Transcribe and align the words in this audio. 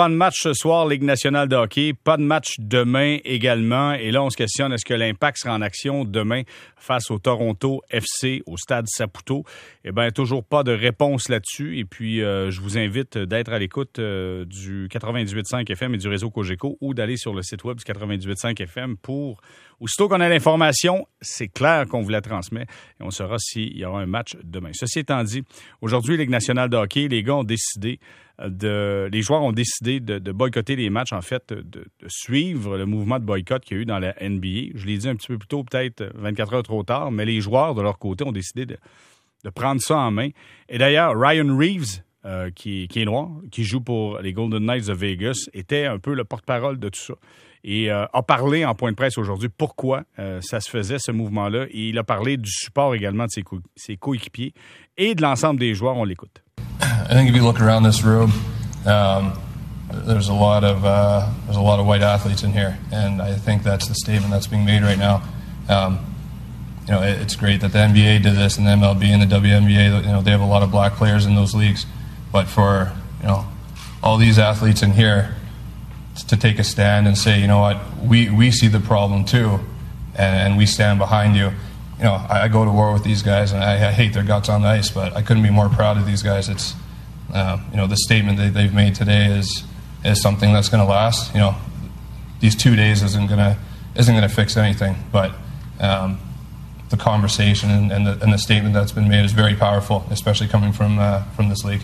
pas 0.00 0.08
de 0.08 0.14
match 0.14 0.36
ce 0.44 0.54
soir, 0.54 0.88
Ligue 0.88 1.02
nationale 1.02 1.46
de 1.46 1.56
hockey, 1.56 1.92
pas 1.92 2.16
de 2.16 2.22
match 2.22 2.54
demain 2.58 3.18
également. 3.22 3.92
Et 3.92 4.10
là, 4.10 4.22
on 4.22 4.30
se 4.30 4.36
questionne, 4.38 4.72
est-ce 4.72 4.86
que 4.86 4.94
l'impact 4.94 5.36
sera 5.36 5.54
en 5.54 5.60
action 5.60 6.06
demain 6.06 6.44
face 6.78 7.10
au 7.10 7.18
Toronto 7.18 7.82
FC 7.90 8.42
au 8.46 8.56
stade 8.56 8.86
Saputo? 8.88 9.44
Eh 9.84 9.92
bien, 9.92 10.10
toujours 10.10 10.42
pas 10.42 10.62
de 10.62 10.72
réponse 10.72 11.28
là-dessus. 11.28 11.76
Et 11.76 11.84
puis, 11.84 12.22
euh, 12.22 12.50
je 12.50 12.62
vous 12.62 12.78
invite 12.78 13.18
d'être 13.18 13.52
à 13.52 13.58
l'écoute 13.58 13.98
euh, 13.98 14.46
du 14.46 14.88
98.5 14.88 15.70
FM 15.70 15.94
et 15.94 15.98
du 15.98 16.08
réseau 16.08 16.30
Cogeco 16.30 16.78
ou 16.80 16.94
d'aller 16.94 17.18
sur 17.18 17.34
le 17.34 17.42
site 17.42 17.62
web 17.64 17.76
du 17.76 17.84
98.5 17.84 18.58
FM 18.58 18.96
pour, 18.96 19.42
aussitôt 19.80 20.08
qu'on 20.08 20.20
a 20.22 20.30
l'information, 20.30 21.06
c'est 21.20 21.48
clair 21.48 21.86
qu'on 21.86 22.00
vous 22.00 22.08
la 22.08 22.22
transmet 22.22 22.62
et 22.62 23.02
on 23.02 23.10
saura 23.10 23.36
s'il 23.38 23.76
y 23.76 23.84
aura 23.84 24.00
un 24.00 24.06
match 24.06 24.34
demain. 24.42 24.70
Ceci 24.72 25.00
étant 25.00 25.22
dit, 25.24 25.42
aujourd'hui, 25.82 26.16
Ligue 26.16 26.30
nationale 26.30 26.70
de 26.70 26.78
hockey, 26.78 27.06
les 27.08 27.22
gars 27.22 27.36
ont 27.36 27.44
décidé 27.44 28.00
les 28.40 29.22
joueurs 29.22 29.42
ont 29.42 29.52
décidé 29.52 30.00
de, 30.00 30.32
boycotter 30.32 30.76
les 30.76 30.90
matchs, 30.90 31.12
en 31.12 31.20
fait, 31.20 31.52
de, 31.52 31.84
suivre 32.06 32.76
le 32.76 32.86
mouvement 32.86 33.18
de 33.18 33.24
boycott 33.24 33.64
qu'il 33.64 33.76
y 33.76 33.80
a 33.80 33.82
eu 33.82 33.86
dans 33.86 33.98
la 33.98 34.14
NBA. 34.20 34.72
Je 34.74 34.86
l'ai 34.86 34.98
dit 34.98 35.08
un 35.08 35.16
petit 35.16 35.28
peu 35.28 35.38
plus 35.38 35.48
tôt, 35.48 35.64
peut-être 35.64 36.10
24 36.14 36.54
heures 36.54 36.62
trop 36.62 36.82
tard, 36.82 37.10
mais 37.10 37.24
les 37.24 37.40
joueurs, 37.40 37.74
de 37.74 37.82
leur 37.82 37.98
côté, 37.98 38.24
ont 38.24 38.32
décidé 38.32 38.66
de, 38.66 38.78
prendre 39.54 39.80
ça 39.80 39.98
en 39.98 40.10
main. 40.10 40.30
Et 40.68 40.78
d'ailleurs, 40.78 41.18
Ryan 41.18 41.56
Reeves, 41.56 42.02
euh, 42.24 42.50
qui, 42.50 42.88
est 42.94 43.04
noir, 43.04 43.28
qui 43.50 43.64
joue 43.64 43.80
pour 43.80 44.18
les 44.20 44.32
Golden 44.32 44.64
Knights 44.64 44.86
de 44.86 44.92
Vegas, 44.92 45.48
était 45.52 45.86
un 45.86 45.98
peu 45.98 46.14
le 46.14 46.24
porte-parole 46.24 46.78
de 46.78 46.88
tout 46.88 47.00
ça. 47.00 47.14
Et 47.62 47.90
euh, 47.90 48.06
a 48.12 48.22
parlé 48.22 48.64
en 48.64 48.74
point 48.74 48.90
de 48.90 48.96
presse 48.96 49.18
aujourd'hui 49.18 49.50
pourquoi 49.50 50.04
euh, 50.18 50.40
ça 50.40 50.60
se 50.60 50.70
faisait, 50.70 50.98
ce 50.98 51.12
mouvement-là. 51.12 51.66
Et 51.70 51.88
il 51.88 51.98
a 51.98 52.04
parlé 52.04 52.36
du 52.36 52.50
support 52.50 52.94
également 52.94 53.24
de 53.24 53.42
ses 53.76 53.96
coéquipiers 53.96 54.54
et 54.96 55.14
de 55.14 55.22
l'ensemble 55.22 55.60
des 55.60 55.74
joueurs. 55.74 55.96
On 55.96 56.04
l'écoute. 56.04 56.42
I 57.10 57.14
think 57.14 57.28
if 57.28 57.34
you 57.34 57.42
look 57.42 57.60
around 57.60 57.82
this 57.82 58.04
room, 58.04 58.32
um, 58.86 59.36
there's 59.92 60.28
a 60.28 60.32
lot 60.32 60.62
of 60.62 60.84
uh, 60.84 61.28
there's 61.44 61.56
a 61.56 61.60
lot 61.60 61.80
of 61.80 61.86
white 61.86 62.02
athletes 62.02 62.44
in 62.44 62.52
here, 62.52 62.78
and 62.92 63.20
I 63.20 63.34
think 63.34 63.64
that's 63.64 63.88
the 63.88 63.96
statement 63.96 64.30
that's 64.30 64.46
being 64.46 64.64
made 64.64 64.84
right 64.84 64.96
now. 64.96 65.24
Um, 65.68 66.14
you 66.86 66.92
know, 66.92 67.02
it, 67.02 67.20
it's 67.20 67.34
great 67.34 67.62
that 67.62 67.72
the 67.72 67.78
NBA 67.78 68.22
did 68.22 68.36
this, 68.36 68.58
and 68.58 68.64
the 68.64 68.70
MLB 68.70 69.06
and 69.06 69.28
the 69.28 69.36
WNBA. 69.36 70.04
You 70.04 70.12
know, 70.12 70.22
they 70.22 70.30
have 70.30 70.40
a 70.40 70.46
lot 70.46 70.62
of 70.62 70.70
black 70.70 70.92
players 70.92 71.26
in 71.26 71.34
those 71.34 71.52
leagues, 71.52 71.84
but 72.30 72.46
for 72.46 72.92
you 73.22 73.26
know 73.26 73.44
all 74.04 74.16
these 74.16 74.38
athletes 74.38 74.80
in 74.80 74.92
here 74.92 75.34
to 76.28 76.36
take 76.36 76.60
a 76.60 76.64
stand 76.64 77.08
and 77.08 77.18
say, 77.18 77.40
you 77.40 77.48
know 77.48 77.58
what, 77.58 77.80
we 78.04 78.30
we 78.30 78.52
see 78.52 78.68
the 78.68 78.78
problem 78.78 79.24
too, 79.24 79.58
and, 80.14 80.36
and 80.36 80.56
we 80.56 80.64
stand 80.64 81.00
behind 81.00 81.34
you 81.34 81.50
you 81.98 82.04
know, 82.04 82.24
I, 82.30 82.46
go 82.46 82.64
to 82.64 82.70
war 82.70 82.92
with 82.92 83.02
these 83.02 83.22
guys, 83.22 83.50
and 83.52 83.62
I, 83.62 83.88
I, 83.88 83.92
hate 83.92 84.14
their 84.14 84.22
guts 84.22 84.48
on 84.48 84.62
the 84.62 84.68
ice. 84.68 84.90
But 84.90 85.14
I 85.14 85.20
couldn't 85.20 85.42
be 85.42 85.50
more 85.50 85.68
proud 85.68 85.98
of 85.98 86.06
these 86.06 86.22
guys. 86.22 86.48
It's, 86.48 86.74
uh, 87.32 87.58
you 87.70 87.76
know, 87.76 87.86
the 87.86 87.96
statement 87.96 88.38
that 88.38 88.54
they've 88.54 88.72
made 88.72 88.94
today 88.94 89.26
is 89.26 89.64
is 90.04 90.20
something 90.22 90.52
that's 90.52 90.68
going 90.68 90.84
to 90.84 90.90
last. 90.90 91.34
You 91.34 91.40
know, 91.40 91.56
these 92.40 92.56
two 92.56 92.76
days 92.76 93.02
isn't 93.02 93.26
going 93.26 93.38
to 93.38 93.58
isn't 93.94 94.14
going 94.14 94.28
to 94.28 94.34
fix 94.34 94.56
anything, 94.56 94.96
but 95.12 95.32
um, 95.80 96.18
the 96.90 96.96
conversation 96.96 97.70
and, 97.70 97.92
and, 97.92 98.06
the, 98.06 98.22
and 98.22 98.32
the 98.32 98.38
statement 98.38 98.74
that's 98.74 98.92
been 98.92 99.08
made 99.08 99.24
is 99.24 99.32
very 99.32 99.54
powerful, 99.54 100.04
especially 100.10 100.48
coming 100.48 100.72
from 100.72 100.98
uh, 100.98 101.22
from 101.36 101.48
this 101.48 101.64
league. 101.64 101.82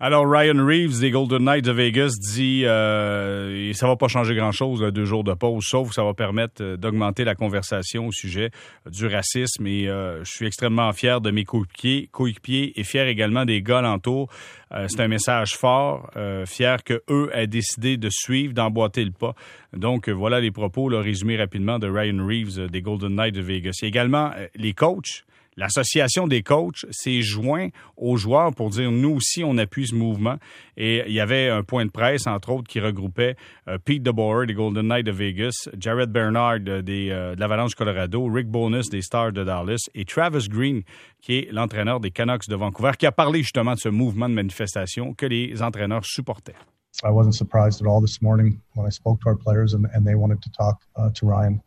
Alors, 0.00 0.30
Ryan 0.30 0.64
Reeves 0.64 1.00
des 1.00 1.10
Golden 1.10 1.42
Knights 1.42 1.64
de 1.64 1.72
Vegas 1.72 2.12
dit 2.32 2.64
euh, 2.64 3.72
ça 3.72 3.88
va 3.88 3.96
pas 3.96 4.06
changer 4.06 4.36
grand-chose, 4.36 4.80
deux 4.92 5.04
jours 5.04 5.24
de 5.24 5.34
pause, 5.34 5.64
sauf 5.66 5.88
que 5.88 5.94
ça 5.94 6.04
va 6.04 6.14
permettre 6.14 6.62
euh, 6.62 6.76
d'augmenter 6.76 7.24
la 7.24 7.34
conversation 7.34 8.06
au 8.06 8.12
sujet 8.12 8.52
du 8.88 9.08
racisme. 9.08 9.66
Et 9.66 9.88
euh, 9.88 10.22
je 10.22 10.30
suis 10.30 10.46
extrêmement 10.46 10.92
fier 10.92 11.20
de 11.20 11.32
mes 11.32 11.42
coéquipiers, 11.42 12.08
coéquipiers 12.12 12.78
et 12.78 12.84
fier 12.84 13.08
également 13.08 13.44
des 13.44 13.60
gars 13.60 13.78
alentours. 13.78 14.28
Euh, 14.70 14.86
c'est 14.88 15.00
un 15.00 15.08
message 15.08 15.56
fort, 15.56 16.08
fier 16.46 16.84
que 16.84 17.02
eux 17.10 17.30
aient 17.34 17.48
décidé 17.48 17.96
de 17.96 18.08
suivre, 18.08 18.54
d'emboîter 18.54 19.04
le 19.04 19.10
pas. 19.10 19.34
Donc, 19.72 20.08
voilà 20.08 20.40
les 20.40 20.52
propos, 20.52 20.88
le 20.88 20.98
résumé 20.98 21.36
rapidement 21.36 21.80
de 21.80 21.88
Ryan 21.88 22.24
Reeves 22.24 22.70
des 22.70 22.82
Golden 22.82 23.16
Knights 23.16 23.34
de 23.34 23.42
Vegas. 23.42 23.80
Et 23.82 23.86
également, 23.86 24.30
les 24.54 24.74
coachs 24.74 25.24
L'association 25.58 26.28
des 26.28 26.44
coachs 26.44 26.86
s'est 26.92 27.20
joint 27.20 27.70
aux 27.96 28.16
joueurs 28.16 28.54
pour 28.54 28.70
dire 28.70 28.92
nous 28.92 29.16
aussi 29.16 29.42
on 29.42 29.58
appuie 29.58 29.88
ce 29.88 29.94
mouvement 29.96 30.36
et 30.76 31.02
il 31.04 31.12
y 31.12 31.18
avait 31.18 31.48
un 31.48 31.64
point 31.64 31.84
de 31.84 31.90
presse 31.90 32.28
entre 32.28 32.50
autres 32.50 32.68
qui 32.68 32.78
regroupait 32.78 33.34
euh, 33.66 33.76
Pete 33.84 34.04
DeBoer 34.04 34.46
des 34.46 34.54
Golden 34.54 34.86
Knights 34.86 35.06
de 35.06 35.10
Vegas, 35.10 35.68
Jared 35.76 36.10
Bernard 36.12 36.60
des, 36.60 37.10
euh, 37.10 37.34
de 37.34 37.40
l'Avalanche 37.40 37.74
Colorado, 37.74 38.24
Rick 38.32 38.46
Bonus 38.46 38.88
des 38.88 39.02
Stars 39.02 39.32
de 39.32 39.42
Dallas 39.42 39.88
et 39.96 40.04
Travis 40.04 40.48
Green 40.48 40.82
qui 41.20 41.38
est 41.38 41.52
l'entraîneur 41.52 41.98
des 41.98 42.12
Canucks 42.12 42.48
de 42.48 42.54
Vancouver 42.54 42.92
qui 42.96 43.06
a 43.06 43.12
parlé 43.12 43.40
justement 43.40 43.74
de 43.74 43.80
ce 43.80 43.88
mouvement 43.88 44.28
de 44.28 44.34
manifestation 44.34 45.12
que 45.12 45.26
les 45.26 45.60
entraîneurs 45.60 46.04
supportaient. 46.04 46.54
I 47.02 47.10
wasn't 47.10 47.34
surprised 47.34 47.82
at 47.82 47.88
all 47.88 48.00
this 48.00 48.22
morning 48.22 48.60
when 48.76 48.86
I 48.86 48.90
spoke 48.90 49.20
to 49.22 49.28
our 49.28 49.36
players 49.36 49.74
and, 49.74 50.06
they 50.06 50.14
wanted 50.14 50.40
to 50.40 50.50
talk 50.56 50.78
uh, 50.96 51.10
Ryan. 51.20 51.60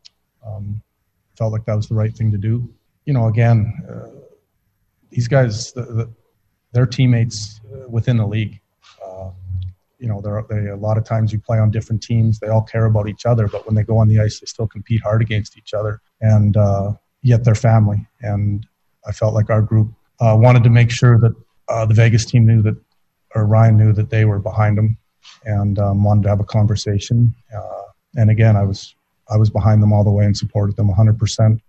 Um, 0.47 0.81
felt 1.37 1.51
like 1.51 1.65
that 1.65 1.75
was 1.75 1.87
the 1.87 1.95
right 1.95 2.15
thing 2.15 2.31
to 2.31 2.37
do. 2.37 2.69
You 3.05 3.13
know, 3.13 3.27
again, 3.27 3.73
uh, 3.89 4.09
these 5.09 5.27
guys, 5.27 5.71
the, 5.73 5.81
the, 5.81 6.09
they're 6.71 6.85
teammates 6.85 7.59
uh, 7.73 7.89
within 7.89 8.17
the 8.17 8.25
league. 8.25 8.59
Uh, 9.05 9.31
you 9.99 10.07
know, 10.07 10.21
there 10.21 10.43
they, 10.49 10.69
a 10.69 10.75
lot 10.75 10.97
of 10.97 11.03
times 11.03 11.31
you 11.33 11.39
play 11.39 11.59
on 11.59 11.71
different 11.71 12.01
teams. 12.01 12.39
They 12.39 12.47
all 12.47 12.61
care 12.61 12.85
about 12.85 13.09
each 13.09 13.25
other, 13.25 13.47
but 13.47 13.65
when 13.65 13.75
they 13.75 13.83
go 13.83 13.97
on 13.97 14.07
the 14.07 14.19
ice, 14.19 14.39
they 14.39 14.45
still 14.45 14.67
compete 14.67 15.01
hard 15.01 15.21
against 15.21 15.57
each 15.57 15.73
other, 15.73 16.01
and 16.21 16.55
uh, 16.57 16.93
yet 17.21 17.43
they're 17.43 17.55
family. 17.55 18.07
And 18.21 18.65
I 19.05 19.11
felt 19.11 19.33
like 19.33 19.49
our 19.49 19.61
group 19.61 19.91
uh, 20.19 20.35
wanted 20.39 20.63
to 20.63 20.69
make 20.69 20.91
sure 20.91 21.19
that 21.19 21.35
the 21.87 21.93
Vegas 21.93 22.25
team 22.25 22.45
knew 22.45 22.61
that, 22.61 22.75
or 23.35 23.45
Ryan 23.45 23.77
knew 23.77 23.93
that 23.93 24.09
they 24.09 24.25
were 24.25 24.39
behind 24.39 24.77
them, 24.77 24.97
and 25.45 25.77
um, 25.79 26.03
wanted 26.03 26.23
to 26.23 26.29
have 26.29 26.39
a 26.39 26.45
conversation. 26.45 27.33
and 28.15 28.29
again, 28.29 28.55
I 28.55 28.63
was 28.63 28.95
I 29.29 29.37
was 29.37 29.49
behind 29.49 29.83
them 29.83 29.93
all 29.93 30.03
the 30.03 30.11
way 30.11 30.25
and 30.25 30.35
supported 30.35 30.75
them 30.75 30.87
100 30.87 31.19
percent 31.19 31.61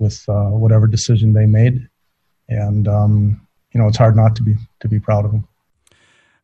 with 0.00 0.24
uh, 0.28 0.50
whatever 0.50 0.86
decision 0.86 1.32
they 1.32 1.46
made. 1.46 1.88
And, 2.48 2.88
um, 2.88 3.46
you 3.72 3.80
know, 3.80 3.88
it's 3.88 3.98
hard 3.98 4.16
not 4.16 4.34
to 4.36 4.42
be, 4.42 4.56
to 4.80 4.88
be 4.88 4.98
proud 4.98 5.24
of 5.24 5.32
them. 5.32 5.44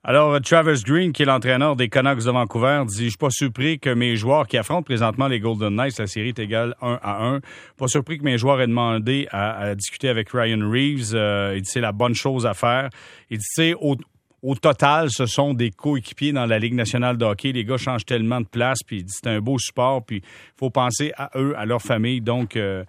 Alors, 0.09 0.41
Travis 0.41 0.85
Green, 0.85 1.13
qui 1.13 1.25
est 1.25 1.27
l'entraîneur 1.27 1.75
des 1.75 1.89
Canucks 1.89 2.25
de 2.25 2.31
Vancouver, 2.31 2.85
dit 2.87 3.07
Je 3.07 3.09
suis 3.09 3.17
pas 3.19 3.31
surpris 3.31 3.81
que 3.81 3.91
mes 3.91 4.15
joueurs 4.15 4.47
qui 4.47 4.57
affrontent 4.57 4.85
présentement 4.85 5.27
les 5.27 5.41
Golden 5.41 5.75
Knights, 5.75 5.99
la 5.99 6.07
série 6.07 6.29
est 6.29 6.39
égale 6.39 6.77
1 6.81 7.01
à 7.03 7.25
1. 7.25 7.41
Pas 7.77 7.89
surpris 7.89 8.19
que 8.19 8.23
mes 8.23 8.39
joueurs 8.39 8.61
aient 8.61 8.69
demandé 8.69 9.27
à, 9.33 9.75
discuter 9.75 10.09
avec 10.09 10.31
Ryan 10.31 10.61
Reeves. 10.71 11.13
Euh, 11.13 11.55
il 11.57 11.63
dit 11.63 11.69
c'est 11.73 11.81
la 11.81 11.91
bonne 11.91 12.15
chose 12.15 12.47
à 12.47 12.55
faire. 12.55 12.89
Il 13.31 13.39
dit 13.39 13.75
au, 13.81 13.97
au, 14.43 14.55
total, 14.55 15.09
ce 15.11 15.27
sont 15.27 15.55
des 15.55 15.73
coéquipiers 15.73 16.31
dans 16.31 16.47
la 16.47 16.61
Ligue 16.61 16.75
nationale 16.75 17.17
de 17.17 17.25
hockey. 17.25 17.51
Les 17.51 17.65
gars 17.65 17.77
changent 17.77 18.07
tellement 18.07 18.41
de 18.41 18.47
place, 18.47 18.85
puis 18.87 19.05
c'est 19.09 19.27
un 19.27 19.41
beau 19.41 19.59
support, 19.59 20.05
puis 20.05 20.19
il 20.19 20.57
faut 20.57 20.71
penser 20.71 21.15
à 21.17 21.31
eux, 21.35 21.53
à 21.59 21.67
leur 21.67 21.83
famille. 21.83 22.21
Donc, 22.21 22.55
euh, 22.55 22.85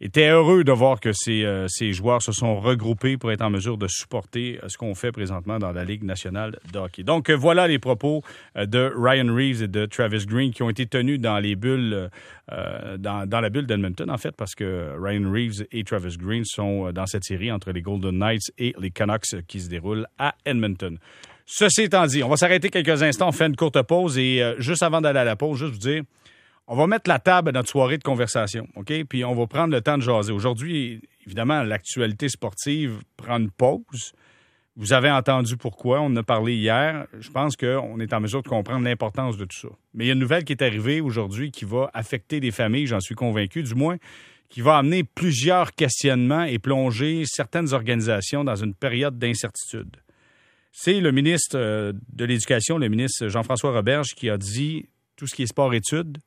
était 0.00 0.28
heureux 0.28 0.62
de 0.62 0.72
voir 0.72 1.00
que 1.00 1.12
ces, 1.12 1.44
euh, 1.44 1.66
ces, 1.68 1.92
joueurs 1.92 2.22
se 2.22 2.32
sont 2.32 2.60
regroupés 2.60 3.16
pour 3.16 3.32
être 3.32 3.42
en 3.42 3.50
mesure 3.50 3.76
de 3.76 3.88
supporter 3.88 4.58
euh, 4.62 4.68
ce 4.68 4.78
qu'on 4.78 4.94
fait 4.94 5.10
présentement 5.10 5.58
dans 5.58 5.72
la 5.72 5.84
Ligue 5.84 6.04
nationale 6.04 6.58
de 6.72 6.78
hockey. 6.78 7.02
Donc 7.02 7.30
euh, 7.30 7.34
voilà 7.34 7.66
les 7.66 7.78
propos 7.78 8.22
de 8.54 8.92
Ryan 8.96 9.34
Reeves 9.34 9.62
et 9.62 9.68
de 9.68 9.86
Travis 9.86 10.24
Green 10.26 10.52
qui 10.52 10.62
ont 10.62 10.70
été 10.70 10.86
tenus 10.86 11.20
dans 11.20 11.38
les 11.38 11.56
bulles, 11.56 12.10
dans, 12.98 13.26
dans, 13.26 13.40
la 13.40 13.50
bulle 13.50 13.66
d'Edmonton 13.66 14.10
en 14.10 14.18
fait, 14.18 14.32
parce 14.32 14.54
que 14.54 14.94
Ryan 14.98 15.30
Reeves 15.30 15.66
et 15.72 15.84
Travis 15.84 16.16
Green 16.16 16.44
sont 16.44 16.90
dans 16.92 17.06
cette 17.06 17.24
série 17.24 17.50
entre 17.52 17.72
les 17.72 17.82
Golden 17.82 18.18
Knights 18.18 18.52
et 18.58 18.74
les 18.78 18.90
Canucks 18.90 19.44
qui 19.46 19.60
se 19.60 19.68
déroule 19.68 20.06
à 20.18 20.34
Edmonton. 20.44 20.98
Ceci 21.46 21.82
étant 21.82 22.06
dit, 22.06 22.22
on 22.22 22.28
va 22.28 22.36
s'arrêter 22.36 22.70
quelques 22.70 23.02
instants, 23.02 23.28
on 23.28 23.32
fait 23.32 23.46
une 23.46 23.56
courte 23.56 23.80
pause 23.82 24.18
et 24.18 24.42
juste 24.58 24.82
avant 24.82 25.00
d'aller 25.00 25.20
à 25.20 25.24
la 25.24 25.36
pause, 25.36 25.58
juste 25.58 25.72
vous 25.72 25.78
dire 25.78 26.02
on 26.70 26.76
va 26.76 26.86
mettre 26.86 27.08
la 27.08 27.18
table 27.18 27.48
à 27.48 27.52
notre 27.52 27.70
soirée 27.70 27.96
de 27.96 28.02
conversation, 28.02 28.68
OK? 28.76 28.92
Puis 29.08 29.24
on 29.24 29.34
va 29.34 29.46
prendre 29.46 29.72
le 29.72 29.80
temps 29.80 29.96
de 29.96 30.02
jaser. 30.02 30.32
Aujourd'hui, 30.32 31.00
évidemment, 31.26 31.62
l'actualité 31.62 32.28
sportive 32.28 32.98
prend 33.16 33.38
une 33.38 33.50
pause. 33.50 34.12
Vous 34.76 34.92
avez 34.92 35.10
entendu 35.10 35.56
pourquoi, 35.56 36.02
on 36.02 36.06
en 36.06 36.16
a 36.16 36.22
parlé 36.22 36.54
hier. 36.54 37.06
Je 37.18 37.30
pense 37.30 37.56
qu'on 37.56 37.98
est 38.00 38.12
en 38.12 38.20
mesure 38.20 38.42
de 38.42 38.48
comprendre 38.48 38.84
l'importance 38.84 39.38
de 39.38 39.46
tout 39.46 39.56
ça. 39.56 39.68
Mais 39.94 40.04
il 40.04 40.08
y 40.08 40.10
a 40.10 40.12
une 40.12 40.20
nouvelle 40.20 40.44
qui 40.44 40.52
est 40.52 40.62
arrivée 40.62 41.00
aujourd'hui 41.00 41.50
qui 41.50 41.64
va 41.64 41.90
affecter 41.94 42.38
des 42.38 42.50
familles, 42.50 42.86
j'en 42.86 43.00
suis 43.00 43.14
convaincu, 43.14 43.62
du 43.62 43.74
moins, 43.74 43.96
qui 44.50 44.60
va 44.60 44.76
amener 44.76 45.04
plusieurs 45.04 45.72
questionnements 45.72 46.44
et 46.44 46.58
plonger 46.58 47.24
certaines 47.26 47.72
organisations 47.72 48.44
dans 48.44 48.56
une 48.56 48.74
période 48.74 49.18
d'incertitude. 49.18 49.96
C'est 50.70 51.00
le 51.00 51.12
ministre 51.12 51.56
euh, 51.58 51.92
de 52.12 52.24
l'Éducation, 52.26 52.76
le 52.76 52.88
ministre 52.88 53.28
Jean-François 53.28 53.72
Roberge, 53.72 54.14
qui 54.14 54.28
a 54.28 54.36
dit 54.36 54.86
tout 55.16 55.26
ce 55.26 55.34
qui 55.34 55.42
est 55.42 55.46
sport-études, 55.46 56.18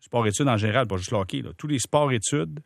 sport-études 0.00 0.48
en 0.48 0.56
général, 0.56 0.86
pas 0.86 0.96
juste 0.96 1.10
le 1.10 1.18
hockey, 1.18 1.42
tous 1.56 1.66
les 1.66 1.78
sports-études 1.78 2.60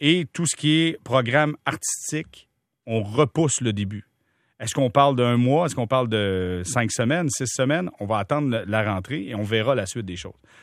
et 0.00 0.26
tout 0.32 0.46
ce 0.46 0.56
qui 0.56 0.80
est 0.80 1.02
programme 1.04 1.56
artistique, 1.64 2.48
on 2.86 3.02
repousse 3.02 3.60
le 3.60 3.72
début. 3.72 4.06
Est-ce 4.58 4.74
qu'on 4.74 4.90
parle 4.90 5.16
d'un 5.16 5.36
mois? 5.36 5.66
Est-ce 5.66 5.74
qu'on 5.74 5.88
parle 5.88 6.08
de 6.08 6.62
cinq 6.64 6.92
semaines, 6.92 7.28
six 7.30 7.48
semaines? 7.48 7.90
On 7.98 8.06
va 8.06 8.18
attendre 8.18 8.62
la 8.66 8.94
rentrée 8.94 9.26
et 9.26 9.34
on 9.34 9.42
verra 9.42 9.74
la 9.74 9.86
suite 9.86 10.06
des 10.06 10.16
choses. 10.16 10.34